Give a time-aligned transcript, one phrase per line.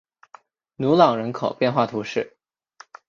[0.77, 2.35] 努朗人口变化图示